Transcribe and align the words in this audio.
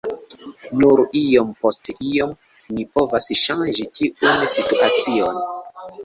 Nur 0.83 1.01
iom 1.19 1.49
post 1.65 1.91
iom 2.11 2.31
ni 2.77 2.85
povos 2.95 3.27
ŝanĝi 3.41 3.85
tiun 3.99 4.41
situacion. 4.55 5.37